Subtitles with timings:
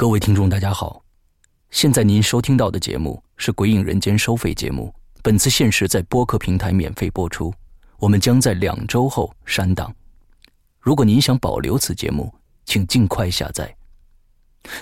[0.00, 1.02] 各位听众，大家好，
[1.72, 7.52] 现在您收听到的节目是《鬼影人间》收费节目，本次限时在播客平台免费播出，
[7.98, 9.92] 我们将在两周后删档。
[10.78, 12.32] 如果您想保留此节目，
[12.64, 13.76] 请尽快下载。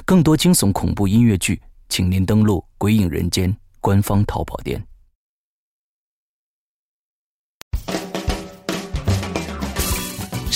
[0.04, 4.86] 更多惊悚恐怖音乐剧，请您登录《鬼影人间》官方淘宝店。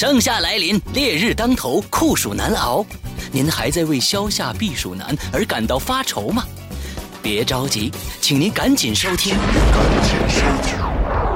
[0.00, 2.82] 盛夏来临，烈日当头，酷暑难熬。
[3.30, 6.42] 您还在为消夏避暑难而感到发愁吗？
[7.20, 9.34] 别着急，请您赶紧收听《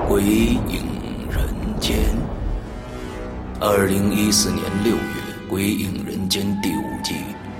[0.08, 0.82] 鬼影
[1.30, 1.46] 人
[1.78, 1.98] 间》。
[3.60, 5.02] 二零一四年六月，
[5.50, 7.16] 《鬼影人间》第五季，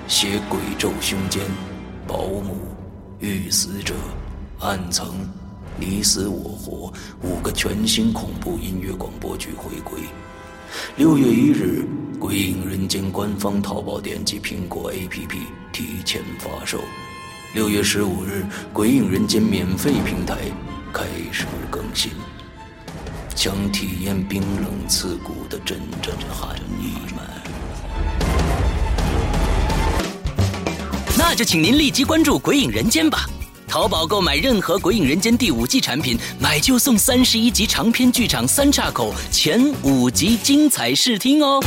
[0.08, 1.42] 写鬼咒胸间，
[2.06, 2.56] 保姆，
[3.20, 3.92] 遇死者，
[4.58, 5.28] 暗层，
[5.76, 6.90] 你死我活，
[7.20, 10.00] 五个全新恐怖音乐广播剧回归。
[10.96, 11.86] 六月一日，
[12.18, 15.38] 《鬼影人间》官方淘宝店及苹果 APP
[15.72, 16.80] 提前发售。
[17.54, 20.36] 六月十五日，《鬼影人间》免费平台
[20.92, 22.12] 开始更新。
[23.34, 27.22] 想体验冰冷刺骨的阵阵寒意吗？
[31.18, 33.26] 那就请您立即关注《鬼影人间》吧。
[33.66, 41.60] 淘宝购买任何《鬼影人间》第五季产品，买就送三十一集长篇剧场三岔口前五集精彩试听哦。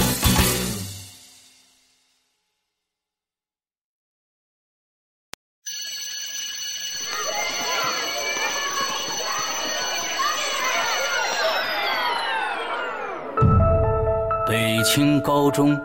[14.47, 15.77] 北清高中，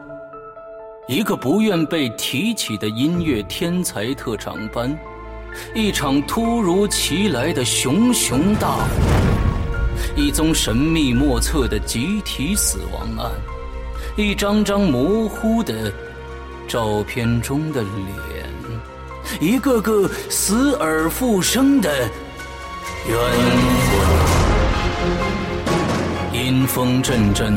[1.09, 4.97] 一个不愿被提起的音乐天才特长班。
[5.75, 8.85] 一场突如其来的熊熊大火，
[10.17, 13.31] 一宗神秘莫测的集体死亡案，
[14.17, 15.93] 一张张模糊的
[16.69, 18.47] 照片中的脸，
[19.41, 21.91] 一个个死而复生的
[23.09, 23.19] 冤
[26.33, 27.55] 魂，阴风阵阵，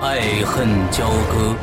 [0.00, 1.54] 爱恨交割。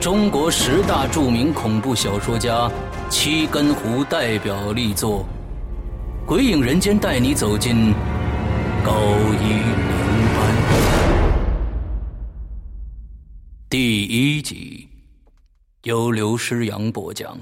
[0.00, 2.70] 中国十大著名恐怖小说家。
[3.12, 5.26] 七根胡代表力作
[6.26, 7.92] 《鬼影人间》，带你走进
[8.82, 8.94] 高
[9.38, 9.76] 一零
[10.34, 10.56] 班
[13.68, 14.88] 第一集，
[15.82, 17.38] 由刘诗阳播讲。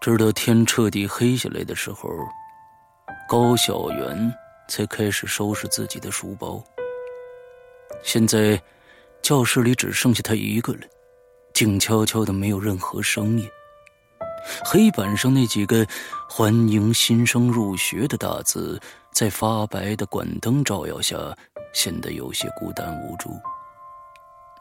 [0.00, 2.08] 直到天彻底黑下来的时候，
[3.28, 4.34] 高小媛。
[4.68, 6.62] 才开始收拾自己的书包。
[8.04, 8.62] 现在，
[9.22, 10.88] 教室里只剩下他一个人，
[11.52, 13.50] 静悄悄的，没有任何声音。
[14.64, 15.84] 黑板上那几个
[16.30, 18.80] “欢迎新生入学”的大字，
[19.12, 21.16] 在发白的管灯照耀下，
[21.74, 23.30] 显得有些孤单无助。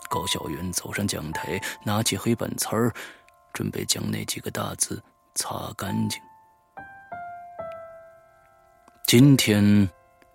[0.09, 2.91] 高小云走上讲台，拿起黑板擦儿，
[3.53, 5.01] 准备将那几个大字
[5.35, 6.19] 擦干净。
[9.05, 9.87] 今天。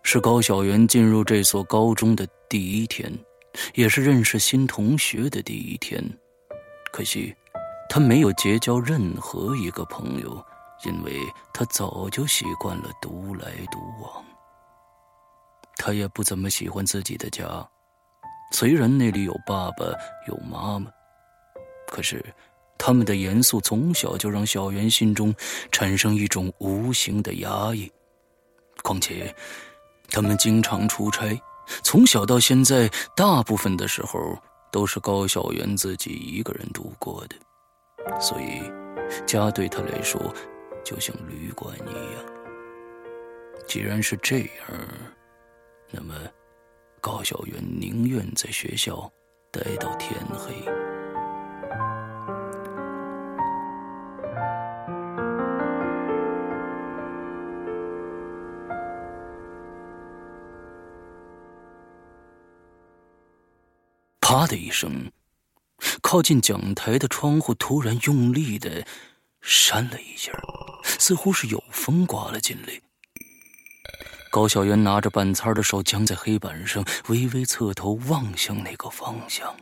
[0.03, 3.11] 是高小媛进入这所高中的第一天，
[3.75, 6.03] 也是认识新同学的第一天。
[6.93, 7.35] 可惜，
[7.89, 10.45] 他没有结交任何一个朋友，
[10.85, 11.15] 因为
[11.55, 14.25] 他早就习惯了独来独往。
[15.77, 17.67] 他也不怎么喜欢自己的家，
[18.53, 19.87] 虽然那里有爸爸
[20.29, 20.91] 有妈妈，
[21.87, 22.23] 可是
[22.77, 25.35] 他们的严肃从小就让小媛心中
[25.71, 27.91] 产生一种无形的压抑。
[28.83, 29.35] 况且。
[30.13, 31.41] 他们经常出差，
[31.83, 32.87] 从小到现在，
[33.17, 34.39] 大部分的时候
[34.71, 38.61] 都是高小媛自己一个人度过的，所以
[39.27, 40.21] 家对他来说
[40.85, 42.25] 就像旅馆一样。
[43.67, 44.49] 既然是这样，
[45.91, 46.15] 那么
[47.01, 49.11] 高小媛宁愿在学校
[49.51, 50.82] 待到天黑。
[64.43, 65.13] 啪的一声，
[66.01, 68.85] 靠近讲台的窗户突然用力的
[69.41, 70.33] 扇了一下，
[70.83, 72.81] 似乎是有风刮了进来。
[74.33, 79.57] 高小媛拿着板擦的手僵在黑板上，微微侧头望向那个方向。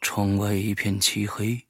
[0.00, 1.60] 窗外一片漆黑，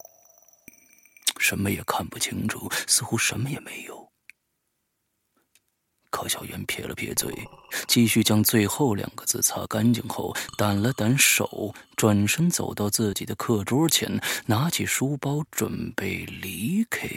[1.39, 3.94] 什么也看不清楚，似乎什么也没有。
[6.15, 7.35] 高小媛撇了撇嘴，
[7.89, 17.09] 继续将最后两个字擦干净后，掸了掸手，转身走到自己的课桌前，拿起书包准备离开。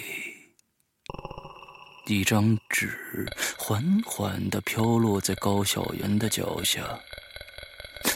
[2.07, 6.81] 一张纸缓缓的飘落在高小元的脚下，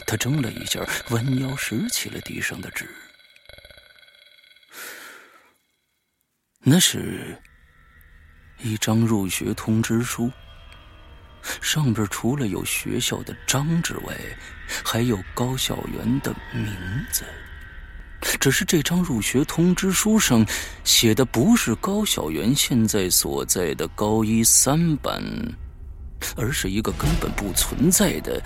[0.04, 2.88] 他怔了一下，弯腰拾起了地上的纸。
[6.64, 7.40] 那是
[8.62, 10.30] 一张入学通知书，
[11.60, 14.16] 上边除了有学校的章之外，
[14.84, 16.74] 还有高小媛的名
[17.10, 17.24] 字。
[18.38, 20.46] 只是这张入学通知书上
[20.84, 25.20] 写的不是高小媛现在所在的高一三班，
[26.36, 28.40] 而是一个根本不存在的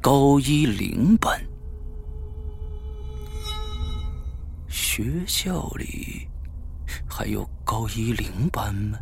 [0.00, 1.38] 高一零班。
[4.66, 6.26] 学校里
[7.08, 8.98] 还有高一零班吗？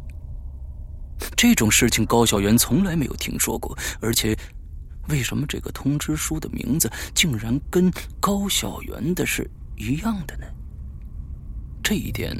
[1.36, 4.36] 这种事情高小元从来没有听说过，而且。
[5.08, 10.46] 为什么这个通知书的名字竟然跟高小元的是一样的呢？
[11.82, 12.32] 这一点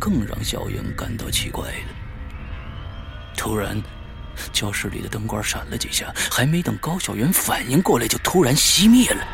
[0.00, 1.88] 更让小元感到奇怪了。
[3.36, 3.78] 突然，
[4.54, 9.26] 教室里的灯光闪了几下，还没等高小元反应过来，就突然熄灭了。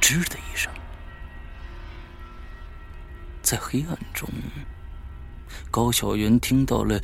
[0.00, 0.72] 吱的一声，
[3.42, 4.26] 在黑暗中，
[5.70, 7.00] 高小元听到了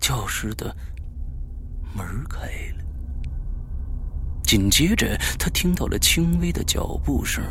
[0.00, 0.74] 教室的。
[1.96, 2.46] 门开
[2.76, 2.84] 了，
[4.44, 7.42] 紧接着他听到了轻微的脚步声，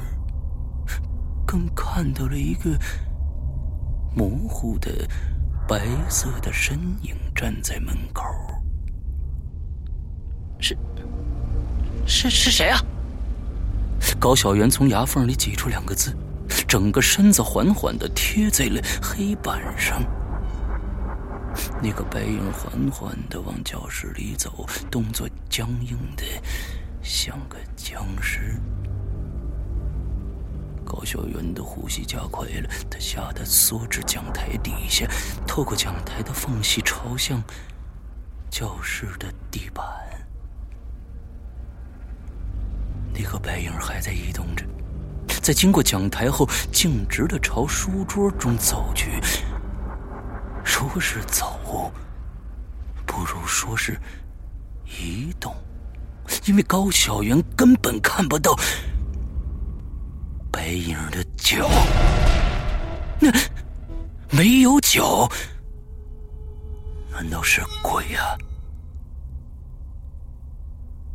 [1.45, 2.77] 更看到了一个
[4.15, 4.89] 模糊的
[5.67, 8.23] 白色的身影站在门口。
[10.59, 10.77] 是
[12.05, 12.79] 是是谁啊？
[14.19, 16.15] 高小元从牙缝里挤出两个字，
[16.67, 20.01] 整个身子缓缓的贴在了黑板上。
[21.81, 26.23] 那个白影缓缓的往教室里走，动作僵硬的
[27.01, 28.59] 像个僵尸。
[30.85, 35.05] 高小云的呼吸加快了，他吓得缩至讲台底下，
[35.45, 37.43] 透过讲台的缝隙朝向
[38.49, 39.85] 教室的地板。
[43.13, 44.63] 那个白影还在移动着，
[45.41, 49.19] 在经过讲台后，径直的朝书桌中走去。
[50.89, 51.91] 说是走，
[53.05, 53.99] 不如说是
[54.85, 55.55] 移动，
[56.45, 58.55] 因为高小元根本看不到
[60.51, 61.69] 白影的脚。
[63.19, 63.31] 那
[64.29, 65.29] 没有脚，
[67.11, 68.37] 难道是鬼啊？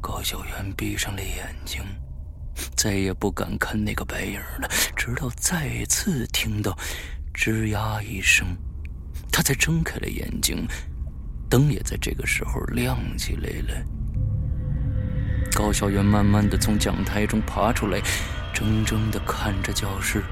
[0.01, 1.83] 高小元闭上了眼睛，
[2.77, 6.77] 再也不敢看那个白影了，直到再次听到
[7.35, 8.47] 吱呀一声。
[9.33, 10.69] 他才睁开了眼睛，
[11.49, 13.83] 灯也在这个时候亮起来了。
[15.55, 17.99] 高小元慢慢的从讲台中爬出来，
[18.53, 20.23] 怔怔的看着教室，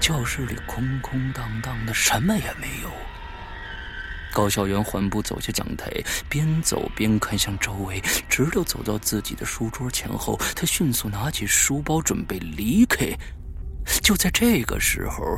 [0.00, 2.90] 教室里空空荡荡的，什么也没有。
[4.32, 5.90] 高小元缓步走下讲台，
[6.28, 13.06] 边走边看向周围，直到走到自己的书桌前后，他迅速拿起书包准备离开。
[14.00, 15.36] 就在这个时候。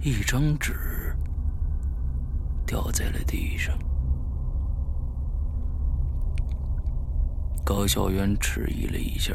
[0.00, 0.72] 一张纸
[2.64, 3.76] 掉在了地上，
[7.64, 9.34] 高小元迟疑了一下，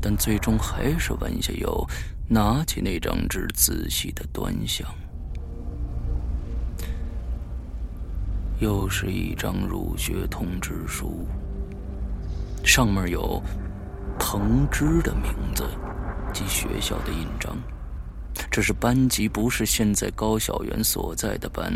[0.00, 1.86] 但最终还是弯下腰，
[2.26, 4.88] 拿起那张纸，仔细的端详。
[8.60, 11.28] 又是一张入学通知书，
[12.64, 13.42] 上面有
[14.18, 15.68] 彭之的名字
[16.32, 17.54] 及学校的印章。
[18.50, 21.72] 这是班级不是现在高小媛所在的班，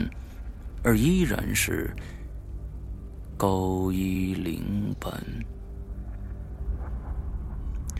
[0.82, 1.94] 而依然是
[3.36, 5.12] 高一零班。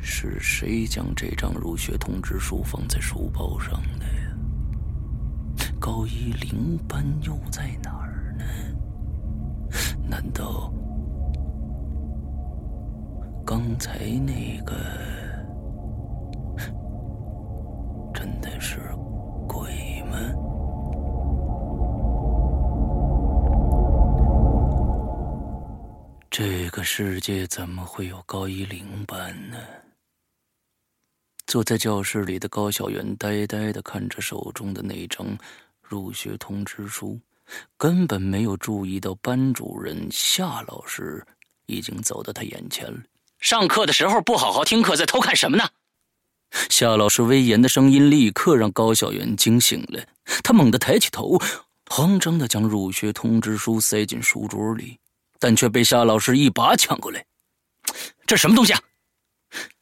[0.00, 4.36] 是谁将这张入学通知书放在书包上的呀？
[5.78, 8.44] 高一零班又在哪儿呢？
[10.08, 10.72] 难道
[13.46, 15.21] 刚才那个？
[18.62, 18.78] 是
[19.48, 20.16] 鬼吗？
[26.30, 29.58] 这个世界怎么会有高一零班呢？
[31.48, 35.26] 坐在教室里的高小元呆呆的看着手中的那张
[35.82, 37.18] 入学通知书，
[37.76, 41.26] 根本没有注意到班主任夏老师
[41.66, 43.00] 已经走到他眼前了。
[43.40, 45.64] 上课的时候不好好听课，在偷看什么呢？
[46.68, 50.02] 夏老师威严的声音立刻让高小元惊醒了，
[50.42, 51.38] 他猛地抬起头，
[51.90, 54.98] 慌张的将入学通知书塞进书桌里，
[55.38, 57.24] 但却被夏老师一把抢过来
[58.26, 58.80] ：“这什么东西啊？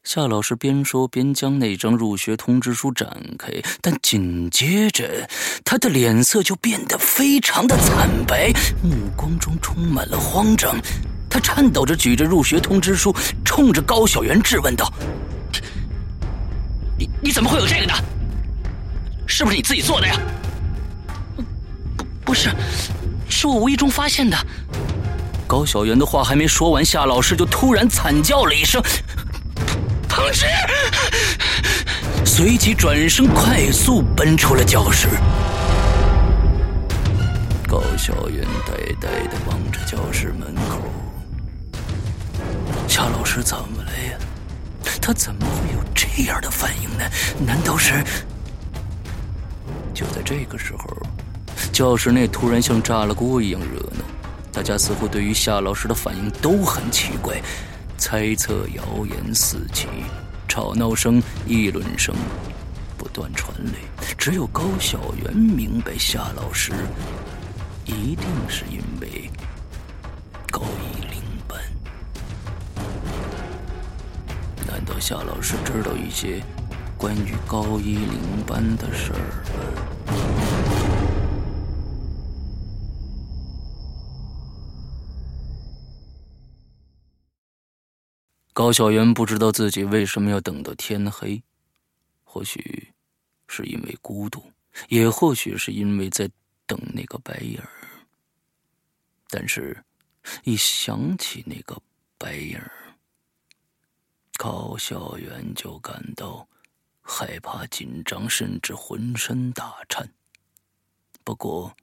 [0.03, 3.09] 夏老师边说边将那张入学通知书展
[3.39, 5.29] 开，但紧接着
[5.65, 8.51] 他的脸色就变得非常的惨白，
[8.83, 10.77] 目光中充满了慌张。
[11.29, 14.93] 他颤抖着举着入学通知书，冲着高小媛质问道
[17.21, 17.93] ：“你怎么会有这个呢？
[19.27, 20.19] 是不是你自己做的呀
[21.97, 22.51] ？”“不，不是，
[23.29, 24.37] 是我无意中发现的。”
[25.47, 28.81] 高小媛的话还没说完，夏老师就突然惨叫了一声。
[30.09, 30.47] 同志，
[32.25, 35.09] 随即转身快速奔出了教室。
[37.67, 40.81] 高小云呆呆的望着教室门口，
[42.89, 43.80] 夏老师怎么？
[45.01, 47.05] 他怎么会有这样的反应呢？
[47.47, 48.03] 难道是……
[49.93, 50.97] 就在这个时候，
[51.73, 54.05] 教室内突然像炸了锅一样热闹，
[54.51, 57.41] 大家似乎对于夏老师的反应都很奇怪。
[57.99, 59.87] 猜测、谣言四起，
[60.49, 62.15] 吵闹声、议论声
[62.97, 64.07] 不断传来。
[64.17, 66.73] 只有高小媛明白，夏老师
[67.85, 69.20] 一定是因为
[74.81, 76.43] 难道夏老师知道一些
[76.97, 79.21] 关于高一零班的事儿？
[88.55, 91.43] 高小媛不知道自己为什么要等到天黑，
[92.25, 92.89] 或许
[93.49, 94.51] 是因为孤独，
[94.89, 96.31] 也或许是因为在
[96.67, 97.69] 等那个白影儿。
[99.29, 99.85] 但是，
[100.45, 101.79] 一想起那个
[102.17, 102.73] 白影儿，
[104.43, 106.49] 高小媛就感到
[107.03, 110.15] 害怕、紧张，甚至浑身打颤。
[111.23, 111.77] 不过，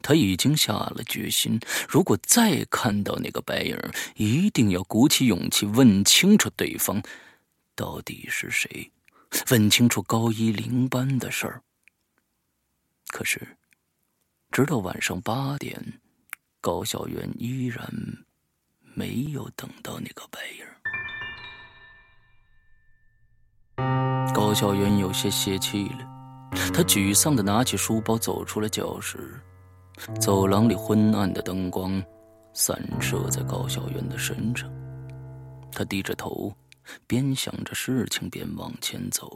[0.00, 3.76] 他已经下了决心，如果再看到那个白影，
[4.14, 7.02] 一定要鼓起勇气问清楚对方
[7.74, 8.92] 到底是谁，
[9.50, 11.64] 问清楚高一零班的事儿。
[13.08, 13.56] 可是，
[14.52, 16.00] 直到晚上八点，
[16.60, 17.92] 高小媛依然
[18.94, 20.64] 没有等到那个白影。
[24.32, 29.40] 高小媛有些泄气了，她沮丧的拿起书包走出了教室。
[30.20, 32.02] 走廊里昏暗的灯光
[32.52, 34.68] 散射在高小媛的身上，
[35.70, 36.52] 他低着头，
[37.06, 39.30] 边想着事情边往前走。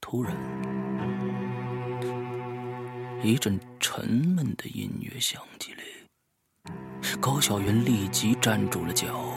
[0.00, 0.36] 突然，
[3.22, 6.74] 一阵沉闷的音乐响起来，
[7.20, 9.32] 高小媛立即站住了脚，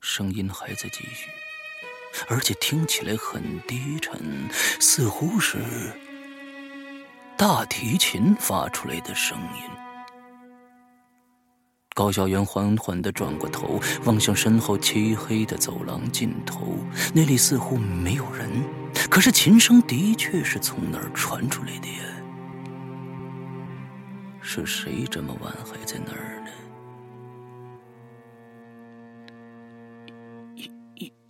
[0.00, 1.28] 声音还在继续，
[2.28, 4.20] 而且听起来很低沉，
[4.80, 5.58] 似乎是。
[7.36, 9.62] 大提琴发出来的声音。
[11.94, 16.76] 高小媛缓缓的转过头，望向身后漆黑的走廊尽头，
[17.12, 18.48] 那里似乎没有人，
[19.10, 22.04] 可是琴声的确是从那儿传出来的呀。
[24.40, 26.39] 是谁这么晚还在那儿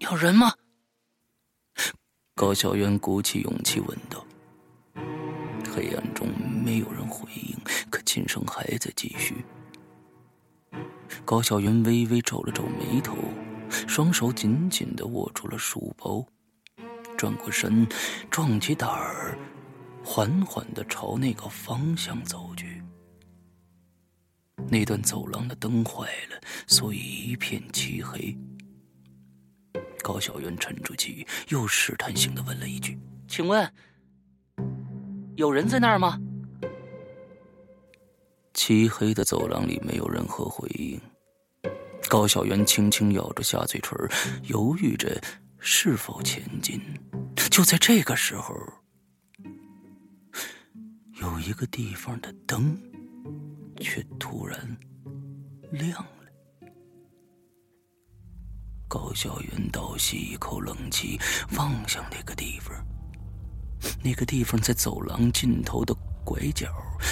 [0.01, 0.55] 有人吗？
[2.35, 4.27] 高小媛鼓起勇气问道。
[5.71, 6.27] 黑暗中
[6.65, 7.55] 没有人回应，
[7.91, 9.45] 可琴声还在继续。
[11.27, 13.15] 高小云微微皱了皱眉头，
[13.87, 16.25] 双手紧紧的握住了书包，
[17.19, 17.87] 转过身，
[18.31, 19.39] 壮起胆儿，
[20.03, 22.83] 缓缓的朝那个方向走去。
[24.71, 28.35] 那段走廊的灯坏了，所以一片漆黑。
[30.03, 33.73] 高小云沉住气，又试探性的问了一句：“请问？”
[35.37, 36.19] 有人在那儿吗？
[38.53, 41.01] 漆黑的走廊里没有任何回应。
[42.09, 43.97] 高小媛轻轻咬着下嘴唇，
[44.45, 45.21] 犹豫着
[45.59, 46.81] 是否前进。
[47.51, 48.55] 就在这个时候，
[51.21, 52.77] 有一个地方的灯
[53.81, 54.77] 却突然
[55.71, 56.20] 亮了。
[58.91, 61.17] 高小云倒吸一口冷气，
[61.57, 62.75] 望向那个地方。
[64.03, 65.95] 那个地方在走廊尽头的
[66.25, 66.67] 拐角，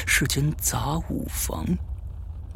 [0.05, 1.65] 是间杂物房。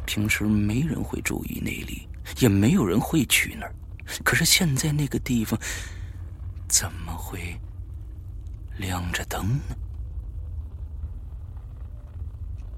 [0.04, 2.08] 平时没人会注意那里，
[2.40, 3.72] 也没有人会去那儿。
[4.24, 5.56] 可是现在那个地方
[6.68, 7.56] 怎么会
[8.76, 9.76] 亮着灯呢？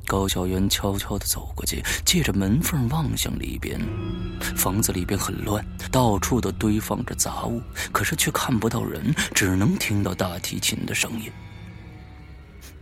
[0.06, 3.80] 高小媛悄悄的走过去，借着门缝望向里边。
[4.56, 7.60] 房子里边很乱，到处都堆放着杂物，
[7.92, 11.30] 可是却看不到人，只能听到大提琴的声音。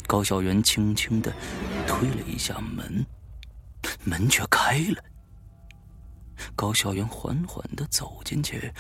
[0.07, 1.33] 高小媛轻轻的
[1.87, 3.07] 推了一下门，
[4.05, 5.03] 门却开了。
[6.57, 8.73] 高小元缓缓的走进去，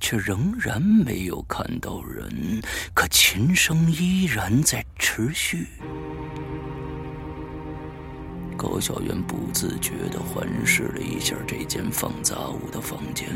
[0.00, 2.62] 却仍然没有看到人，
[2.94, 5.66] 可琴声依然在持续。
[8.66, 13.28] 高小媛不自觉的环视了一下这间放杂物的房间，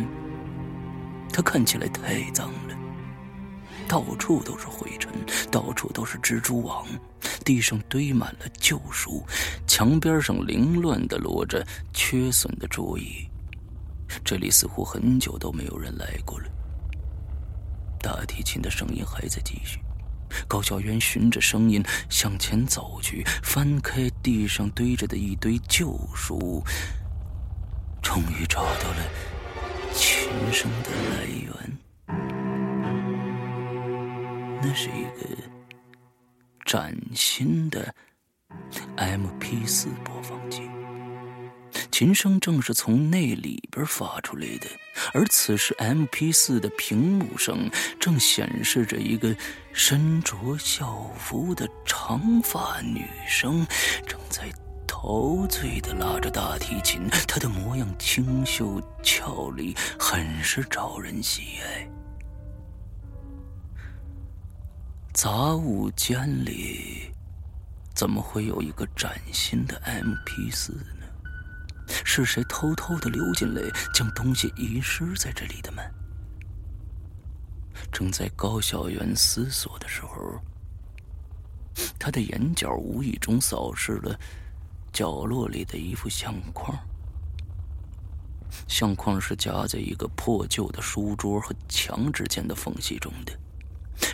[1.32, 2.76] 它看起来太脏了，
[3.86, 5.12] 到处都是灰尘，
[5.48, 6.84] 到处都是蜘蛛网，
[7.44, 9.22] 地上堆满了旧书，
[9.68, 13.28] 墙边上凌乱的摞着缺损的桌椅，
[14.24, 16.46] 这里似乎很久都没有人来过了。
[18.02, 19.78] 大提琴的声音还在继续。
[20.48, 26.62] 高小渊循着声音向前走去，翻开地上堆着的一堆旧书，
[28.02, 28.96] 终于找到了
[29.92, 31.50] 琴声的来源。
[34.62, 35.42] 那是一个
[36.66, 37.94] 崭新的
[38.96, 40.62] M P 四播放器。
[42.00, 44.66] 琴声正是从那里边发出来的，
[45.12, 47.58] 而此时 M P 四的屏幕上
[48.00, 49.36] 正显示着一个
[49.74, 53.66] 身着校服的长发女生，
[54.06, 54.50] 正在
[54.88, 57.06] 陶醉的拉着大提琴。
[57.28, 61.86] 她的模样清秀俏丽，很是招人喜爱。
[65.12, 67.12] 杂物间里
[67.94, 70.99] 怎么会有一个崭新的 M P 四呢？
[72.04, 75.82] 是谁偷偷的溜进来，将东西遗失在这里的吗？
[77.90, 80.40] 正在高小元思索的时候，
[81.98, 84.18] 他的眼角无意中扫视了
[84.92, 86.78] 角落里的一幅相框。
[88.68, 93.32] 相框是夹在一个破旧的书桌和墙之间的缝隙中的，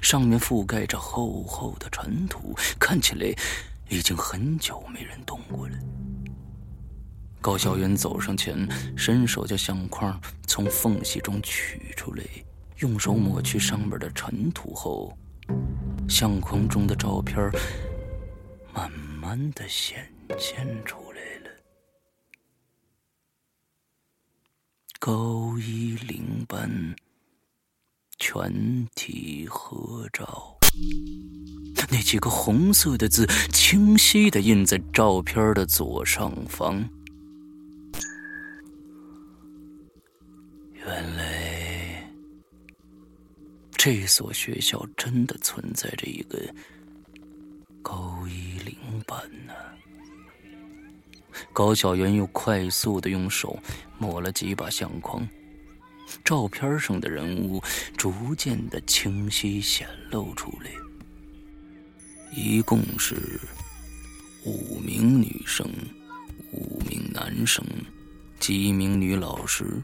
[0.02, 3.34] 上面覆盖着厚厚的尘土，看起来
[3.88, 5.76] 已经很久没人动过了。
[7.46, 12.24] 高小元走上前，伸手将相框从缝隙中取出来，
[12.78, 15.16] 用手抹去上面的尘土后，
[16.08, 17.38] 相框中的照片
[18.74, 21.50] 慢慢的显现出来了。
[24.98, 26.96] 高一零班
[28.18, 30.58] 全体合照，
[31.92, 36.90] 那几个红色的字清晰的印在照片的左上方。
[40.86, 42.08] 原来，
[43.72, 46.38] 这所学校真的存在着一个
[47.82, 49.52] 高一零班呢。
[51.52, 53.58] 高小媛又快速的用手
[53.98, 55.28] 抹了几把相框，
[56.24, 57.60] 照片上的人物
[57.96, 60.70] 逐渐的清晰显露出来。
[62.32, 63.40] 一共是
[64.44, 65.68] 五名女生，
[66.52, 67.66] 五名男生，
[68.38, 69.82] 几名女老师。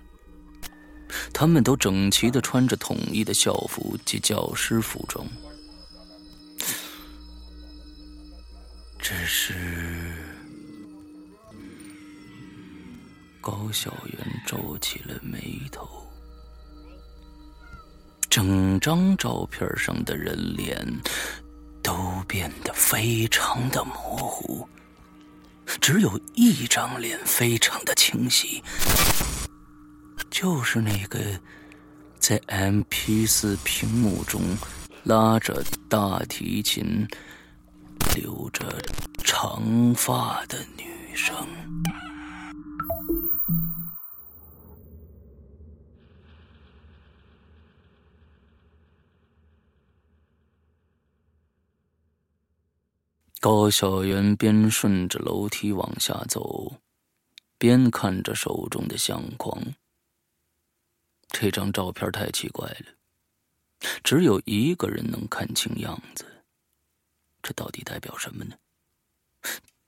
[1.32, 5.26] 他们都整齐的穿着统一的校服及教师服装，
[8.98, 9.54] 只是
[13.40, 15.88] 高小元皱起了眉头。
[18.30, 20.86] 整张照片上的人脸
[21.82, 21.92] 都
[22.26, 24.66] 变得非常的模糊，
[25.80, 28.62] 只有一张脸非常的清晰。
[30.32, 31.20] 就是那个
[32.18, 34.40] 在 M P 四屏幕中
[35.04, 37.06] 拉着大提琴、
[38.16, 38.80] 留着
[39.22, 41.36] 长发的女生。
[53.38, 56.72] 高小媛边顺着楼梯往下走，
[57.58, 59.60] 边看着手中的相框。
[61.32, 62.86] 这张照片太奇怪了，
[64.04, 66.24] 只有一个人能看清样子。
[67.42, 68.54] 这到底代表什么呢？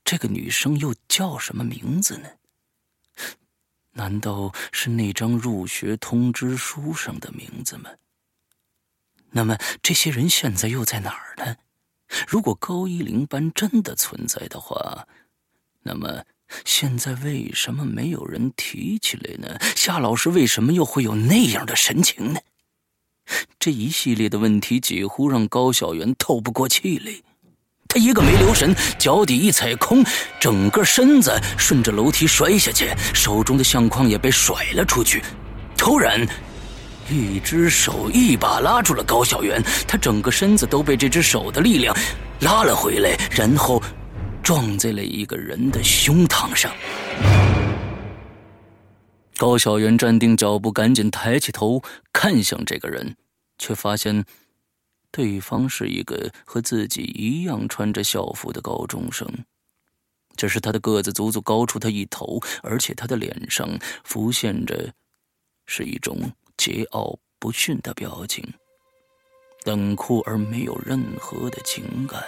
[0.03, 2.27] 这个女生又叫什么名字呢？
[3.91, 7.91] 难道是那张入学通知书上的名字吗？
[9.29, 11.55] 那么这些人现在又在哪儿呢？
[12.27, 15.07] 如果高一零班真的存在的话，
[15.83, 16.25] 那么……
[16.63, 19.57] 现在为什么没有人提起来呢？
[19.75, 22.39] 夏老师为什么又会有那样的神情呢？
[23.59, 27.11] 这一系列的问题几乎让高小元透不过气来。
[27.87, 30.05] 他一个没留神，脚底一踩空，
[30.39, 35.23] 整个身子顺着楼梯摔下去，手中的相框也被甩了出去。
[35.75, 36.25] 突然，
[37.09, 41.95] 一只手一把拉住了高小元，他整个身子都被这只手的力量
[42.41, 43.81] 拉了回来，然后。
[44.45, 46.71] 撞在了一个人的胸膛上，
[49.37, 51.81] 高小元站定脚步，赶紧抬起头
[52.13, 53.17] 看向这个人，
[53.57, 54.23] 却发现
[55.09, 59.27] 对方是一个和自己一样穿着校服的高中生，
[60.35, 63.67] 只是他的个子足足高出他一头，而且他的脸上
[64.03, 64.93] 浮现着
[65.65, 66.19] 是一种
[66.55, 68.47] 桀骜不驯的表情，
[69.63, 72.23] 冷酷而没有任何的情感。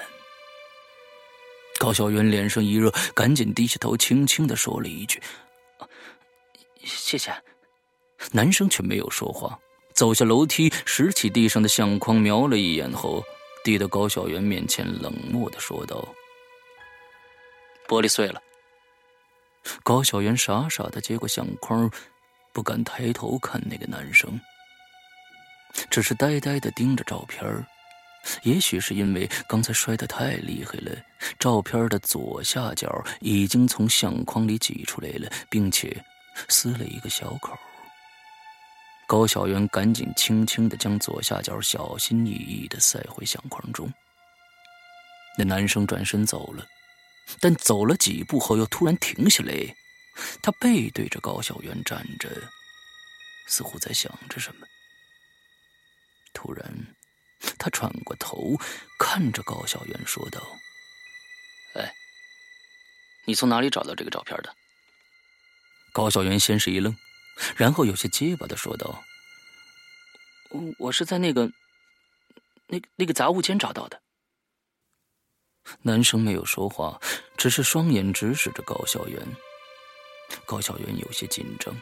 [1.78, 5.22] 高小元脸上一热，赶紧低下头，轻轻的说了一句。
[6.84, 7.32] 谢谢。
[8.32, 9.58] 男生却没有说话，
[9.94, 13.24] 走下楼梯，拾起地上的相框，瞄了一眼后，
[13.63, 16.08] 递到高小元面前，冷漠的说道
[17.88, 18.42] ：“玻璃碎了。”
[19.84, 21.90] 高小元傻傻的接过相框，
[22.54, 24.40] 不敢抬头看那个男生，
[25.90, 27.46] 只是呆呆的盯着照片
[28.44, 30.96] 也许是因为刚才摔得太厉害了，
[31.40, 36.04] 照片的左下角已经从相框里挤出来了，并且。
[36.50, 37.58] 撕了一个小口，
[39.08, 43.92] 高小媛赶紧轻轻的将左下角小心翼翼的塞回相框中。
[45.36, 46.63] 那男生转身走了，
[47.40, 49.52] 但走了几步后又突然停下来，
[50.44, 52.30] 他背对着高小媛站着，
[53.48, 54.68] 似乎在想着什么。
[56.34, 56.96] 突然，
[57.58, 58.58] 他转过头
[59.00, 60.41] 看着高小元说道
[61.76, 61.93] ：“哎，
[63.26, 64.56] 你从哪里找到这个照片的？”
[65.93, 66.95] 高小元先是一愣，
[67.56, 69.04] 然后有些结巴的说道
[70.80, 71.52] ：“我是在那个、
[72.67, 74.02] 那、那个杂物间找到的。”
[75.82, 77.00] 男生没有说话，
[77.36, 79.21] 只是双眼直视着高小元。
[80.45, 81.76] 高小元有些紧张，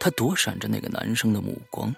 [0.00, 1.94] 他躲闪着那个男生的目光。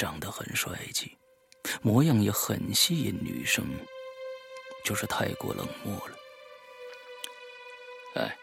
[0.00, 1.14] 长得很帅气，
[1.82, 3.62] 模样也很吸引女生，
[4.82, 6.16] 就是太过冷漠了。
[8.14, 8.34] 哎。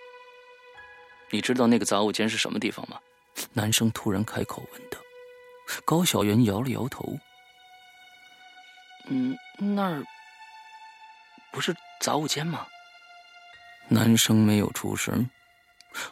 [1.32, 3.02] 你知道那个杂物间是什么地方吗？
[3.54, 5.00] 男生突然开口问道。
[5.84, 7.18] 高小元摇了摇头。
[9.08, 10.04] 嗯，那儿
[11.52, 12.68] 不是杂物间吗？
[13.90, 15.28] 男生没有出声，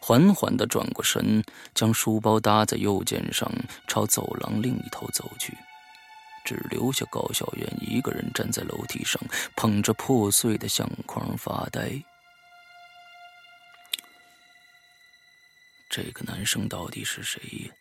[0.02, 1.44] 缓缓的转过身，
[1.74, 3.52] 将书包搭在右肩上，
[3.88, 5.58] 朝走廊另一头走去，
[6.44, 9.22] 只留下高小媛一个人站在楼梯上，
[9.56, 11.92] 捧着破碎的相框发呆。
[15.90, 17.72] 这个男生到底是谁呀？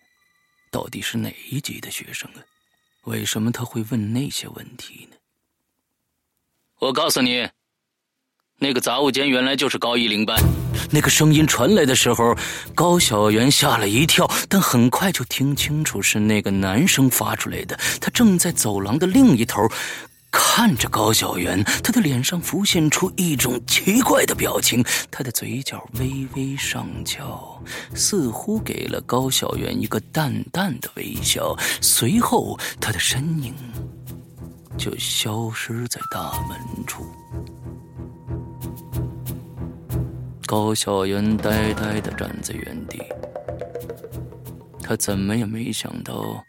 [0.70, 2.42] 到底是哪一级的学生啊？
[3.04, 5.16] 为什么他会问那些问题呢？
[6.78, 7.48] 我告诉你，
[8.58, 10.40] 那个杂物间原来就是高一零班。
[10.90, 12.34] 那个声音传来的时候，
[12.74, 17.78] 高小媛吓了一跳，但很快就听清楚是那个男生发出来的。
[18.00, 19.68] 他正在走廊的另一头。
[20.36, 27.62] 看着高小媛，他的脸上浮现出一种奇怪的表情，他的嘴角微微上翘，
[27.94, 31.56] 似乎给了高小媛一个淡淡的微笑。
[31.80, 33.54] 随后，他的身影
[34.76, 37.06] 就消失在大门处。
[40.54, 43.02] 高小媛呆呆的站在原地，
[44.80, 46.46] 他怎么也没想到。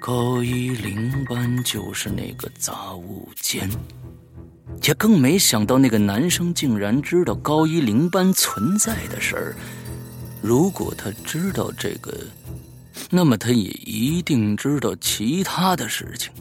[0.00, 3.68] 高一零班就是那个杂物间，
[4.82, 9.56] 也更没想到那个男生竟然知道高一零班存在的事儿。
[10.40, 12.18] 如果他知道这个，
[13.10, 16.32] 那么他也一定知道其他的事情。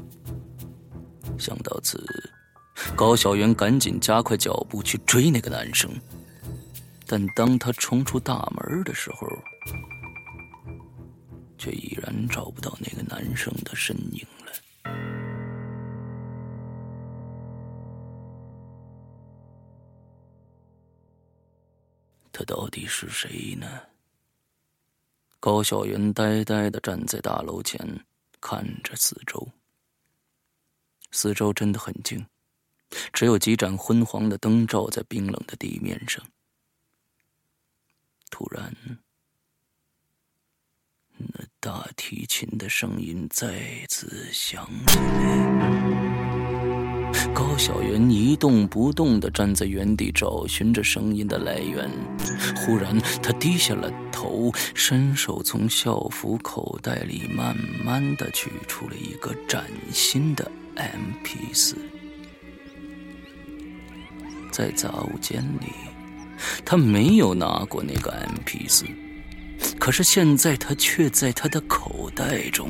[1.37, 2.30] 想到此，
[2.95, 5.89] 高小媛赶紧加快脚步去追那个男生，
[7.05, 9.27] 但当他冲出大门的时候，
[11.57, 14.51] 却已然找不到那个男生的身影了。
[22.31, 23.67] 他到底是谁呢？
[25.39, 27.79] 高小云呆呆的站在大楼前，
[28.39, 29.47] 看着四周。
[31.11, 32.25] 四周真的很静，
[33.13, 36.23] 只有几盏昏黄的灯照在冰冷的地面上。
[38.29, 38.73] 突然。
[41.17, 44.97] 那大提琴的声音再次响起。
[47.31, 51.87] 高小媛一动不动的站在原地，找寻着声音的来源。
[52.55, 61.77] 忽然，他低下了头，伸手从校服口袋里慢慢的取出了一个崭新的 MP 四。
[64.51, 65.73] 在杂物间里，
[66.65, 68.85] 他没有拿过那个 MP 四。
[69.79, 72.69] 可是现在他却在他的口袋中，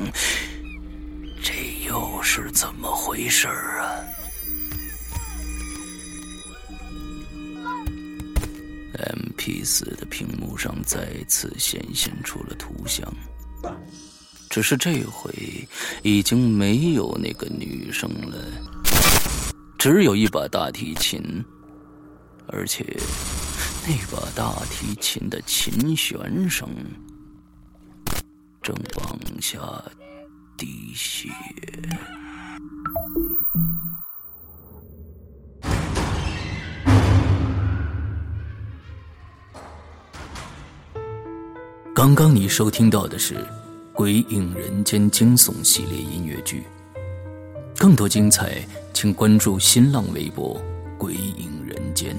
[1.42, 1.52] 这
[1.86, 3.96] 又是怎么回事啊
[9.16, 13.10] MP 四的屏幕上再次显现出了图像，
[14.50, 15.32] 只是这回
[16.02, 18.38] 已经没有那个女生了，
[19.78, 21.22] 只有一把大提琴，
[22.52, 22.84] 而且
[23.86, 26.68] 那把大提琴的琴弦声
[28.62, 29.58] 正往下
[30.56, 31.30] 滴血。
[41.94, 43.34] 刚刚你收听到的是
[43.94, 46.64] 《鬼影人间》惊悚系列音乐剧，
[47.76, 50.60] 更多精彩，请关注新浪微博
[50.98, 52.16] “鬼影人间”。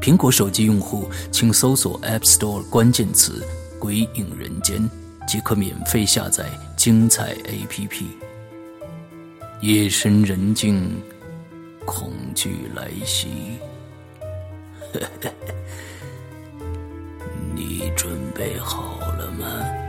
[0.00, 3.44] 苹果手机用户请搜索 App Store 关键词
[3.78, 4.88] “鬼影人间”，
[5.26, 8.04] 即可免费下载精彩 APP。
[9.60, 11.02] 夜深人静，
[11.84, 13.28] 恐惧来袭。
[17.54, 19.87] 你准备好了吗？